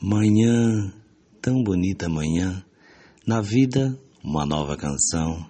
Manhã, 0.00 0.92
tão 1.42 1.60
bonita 1.60 2.08
manhã, 2.08 2.64
na 3.26 3.40
vida 3.40 3.98
uma 4.22 4.46
nova 4.46 4.76
canção. 4.76 5.44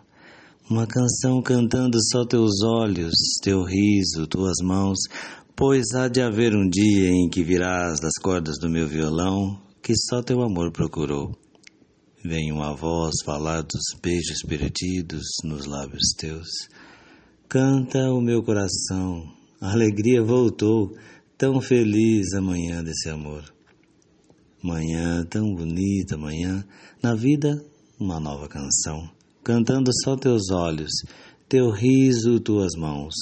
Uma 0.71 0.87
canção 0.87 1.43
cantando 1.43 1.98
só 2.11 2.24
teus 2.24 2.62
olhos, 2.64 3.12
teu 3.42 3.62
riso, 3.62 4.26
tuas 4.26 4.56
mãos, 4.62 4.96
pois 5.54 5.92
há 5.95 6.08
de 6.08 6.22
haver 6.22 6.56
um 6.56 6.66
dia 6.66 7.11
em 7.11 7.29
que 7.29 7.45
virás 7.45 8.00
das 8.00 8.14
cordas 8.22 8.58
do 8.58 8.71
meu 8.71 8.88
violão, 8.88 9.61
que 9.82 9.93
só 9.95 10.23
teu 10.23 10.41
amor 10.41 10.73
procurou. 10.73 11.30
Vem 12.25 12.51
uma 12.51 12.75
voz 12.75 13.17
falar 13.27 13.61
dos 13.61 14.01
beijos 14.03 14.41
perdidos 14.49 15.27
nos 15.45 15.67
lábios 15.67 16.15
teus. 16.17 16.49
Canta 17.51 18.11
o 18.11 18.23
meu 18.23 18.43
coração, 18.43 19.30
a 19.61 19.73
alegria 19.73 20.23
voltou, 20.23 20.96
tão 21.37 21.61
feliz 21.61 22.33
a 22.33 22.41
manhã 22.41 22.83
desse 22.83 23.11
amor. 23.11 23.57
Manhã 24.62 25.25
tão 25.30 25.55
bonita, 25.55 26.19
manhã, 26.19 26.64
na 27.01 27.14
vida 27.14 27.64
uma 28.01 28.19
nova 28.19 28.48
canção, 28.48 29.09
cantando 29.45 29.88
só 30.02 30.16
teus 30.16 30.50
olhos, 30.50 30.91
teu 31.48 31.70
riso, 31.70 32.41
tuas 32.41 32.74
mãos, 32.77 33.14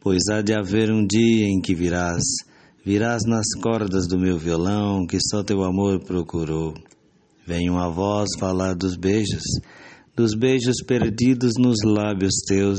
pois 0.00 0.22
há 0.30 0.42
de 0.42 0.54
haver 0.54 0.92
um 0.92 1.04
dia 1.04 1.46
em 1.46 1.60
que 1.60 1.74
virás, 1.74 2.22
virás 2.84 3.24
nas 3.26 3.46
cordas 3.60 4.06
do 4.06 4.16
meu 4.16 4.38
violão 4.38 5.04
que 5.08 5.18
só 5.20 5.42
teu 5.42 5.64
amor 5.64 6.04
procurou. 6.04 6.72
Vem 7.44 7.68
uma 7.68 7.90
voz 7.90 8.28
falar 8.38 8.74
dos 8.74 8.96
beijos, 8.96 9.42
dos 10.14 10.36
beijos 10.36 10.76
perdidos 10.86 11.54
nos 11.58 11.78
lábios 11.84 12.34
teus. 12.46 12.78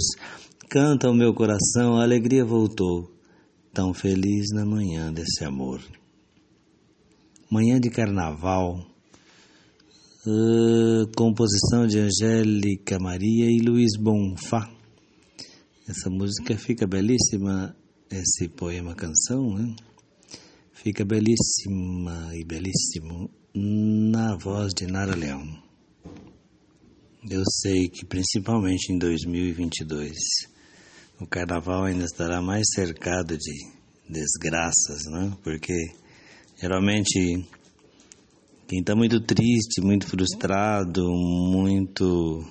Canta 0.70 1.10
o 1.10 1.14
meu 1.14 1.34
coração, 1.34 1.98
a 1.98 2.04
alegria 2.04 2.46
voltou, 2.46 3.12
tão 3.74 3.94
feliz 3.94 4.46
na 4.54 4.66
manhã 4.66 5.12
desse 5.12 5.44
amor 5.44 5.82
manhã 7.50 7.80
de 7.80 7.90
carnaval, 7.90 8.86
uh, 10.26 11.08
composição 11.16 11.88
de 11.88 12.00
Angélica 12.00 13.00
Maria 13.00 13.50
e 13.50 13.60
Luiz 13.60 13.98
Bonfá. 13.98 14.70
Essa 15.88 16.10
música 16.10 16.58
fica 16.58 16.86
belíssima, 16.86 17.74
esse 18.12 18.50
poema 18.50 18.94
canção, 18.94 19.56
né? 19.56 19.74
Fica 20.74 21.06
belíssima 21.06 22.32
e 22.36 22.44
belíssimo 22.44 23.30
na 23.56 24.36
voz 24.36 24.74
de 24.74 24.86
Nara 24.86 25.16
Leão. 25.16 25.44
Eu 27.30 27.44
sei 27.62 27.88
que 27.90 28.06
principalmente 28.06 28.92
em 28.92 28.98
2022 28.98 30.12
o 31.20 31.26
carnaval 31.26 31.86
ainda 31.86 32.04
estará 32.04 32.42
mais 32.42 32.66
cercado 32.74 33.38
de 33.38 33.54
desgraças, 34.10 35.06
né? 35.10 35.36
Porque 35.44 35.74
Geralmente, 36.60 37.48
quem 38.68 38.80
está 38.80 38.96
muito 38.96 39.22
triste, 39.22 39.80
muito 39.80 40.08
frustrado, 40.08 41.08
muito 41.08 42.44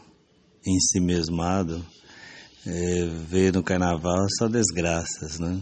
ensimesmado, 0.65 1.85
é, 2.65 3.05
vê 3.29 3.51
no 3.51 3.65
carnaval 3.65 4.25
só 4.39 4.47
desgraças, 4.47 5.41
né? 5.41 5.61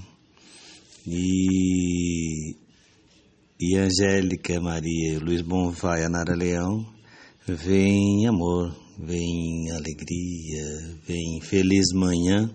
E, 1.06 2.54
e 3.58 3.76
Angélica 3.78 4.60
Maria, 4.60 5.18
Luiz 5.20 5.40
Bonfá 5.40 5.98
e 5.98 6.04
a 6.04 6.10
Nara 6.10 6.34
Leão 6.34 6.84
vem 7.46 8.26
amor, 8.26 8.76
vem 8.98 9.70
alegria, 9.70 10.98
vem 11.06 11.40
feliz 11.40 11.86
manhã 11.94 12.54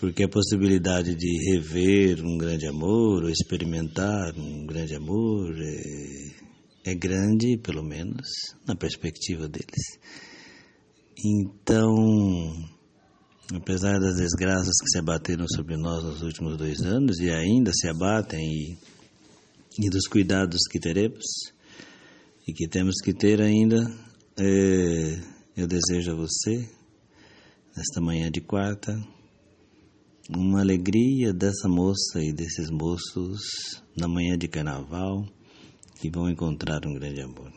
porque 0.00 0.24
a 0.24 0.28
possibilidade 0.30 1.14
de 1.14 1.52
rever 1.52 2.24
um 2.24 2.38
grande 2.38 2.66
amor 2.66 3.22
ou 3.22 3.28
experimentar 3.28 4.32
um 4.34 4.64
grande 4.64 4.94
amor 4.94 5.54
é, 5.54 6.90
é 6.90 6.94
grande, 6.94 7.58
pelo 7.58 7.82
menos 7.82 8.26
na 8.66 8.74
perspectiva 8.74 9.46
deles. 9.46 9.98
Então, 11.22 11.92
apesar 13.54 14.00
das 14.00 14.16
desgraças 14.16 14.72
que 14.80 14.88
se 14.88 14.98
abateram 14.98 15.44
sobre 15.54 15.76
nós 15.76 16.02
nos 16.02 16.22
últimos 16.22 16.56
dois 16.56 16.80
anos 16.80 17.18
e 17.18 17.28
ainda 17.28 17.70
se 17.74 17.86
abatem, 17.86 18.40
e, 18.40 18.78
e 19.84 19.90
dos 19.90 20.08
cuidados 20.08 20.60
que 20.70 20.80
teremos 20.80 21.26
e 22.48 22.54
que 22.54 22.66
temos 22.66 22.94
que 23.04 23.12
ter 23.12 23.42
ainda, 23.42 23.84
é, 24.38 25.20
eu 25.58 25.66
desejo 25.66 26.12
a 26.12 26.14
você, 26.14 26.66
nesta 27.76 28.00
manhã 28.00 28.30
de 28.30 28.40
quarta, 28.40 28.98
uma 30.28 30.60
alegria 30.60 31.32
dessa 31.32 31.68
moça 31.68 32.22
e 32.22 32.32
desses 32.32 32.70
moços 32.70 33.40
na 33.96 34.06
manhã 34.06 34.36
de 34.36 34.48
carnaval 34.48 35.26
que 36.00 36.10
vão 36.10 36.30
encontrar 36.30 36.86
um 36.86 36.94
grande 36.94 37.20
amor. 37.20 37.52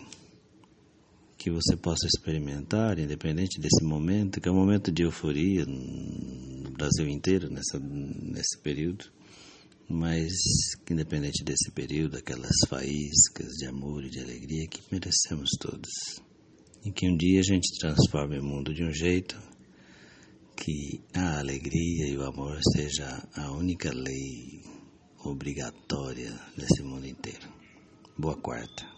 Que 1.37 1.51
você 1.51 1.75
possa 1.75 2.07
experimentar, 2.07 2.99
independente 2.99 3.59
desse 3.59 3.83
momento, 3.83 4.39
que 4.39 4.47
é 4.47 4.51
um 4.51 4.55
momento 4.55 4.91
de 4.91 5.03
euforia 5.03 5.65
no 5.65 6.71
Brasil 6.71 7.07
inteiro 7.07 7.49
nessa, 7.49 7.79
nesse 7.79 8.57
período, 8.61 9.05
mas 9.89 10.31
que 10.85 10.93
independente 10.93 11.43
desse 11.43 11.71
período, 11.71 12.17
aquelas 12.17 12.55
faíscas 12.67 13.49
de 13.57 13.65
amor 13.67 14.03
e 14.03 14.09
de 14.09 14.19
alegria 14.19 14.67
que 14.67 14.81
merecemos 14.91 15.49
todos. 15.59 15.91
E 16.85 16.91
que 16.91 17.07
um 17.07 17.15
dia 17.15 17.39
a 17.39 17.43
gente 17.43 17.77
transforme 17.79 18.39
o 18.39 18.43
mundo 18.43 18.73
de 18.73 18.83
um 18.83 18.91
jeito 18.91 19.37
que 20.55 21.01
a 21.13 21.39
alegria 21.39 22.07
e 22.07 22.17
o 22.17 22.25
amor 22.25 22.59
seja 22.75 23.27
a 23.35 23.51
única 23.51 23.91
lei 23.93 24.61
obrigatória 25.25 26.31
nesse 26.57 26.83
mundo 26.83 27.07
inteiro. 27.07 27.47
Boa 28.17 28.35
quarta. 28.35 28.92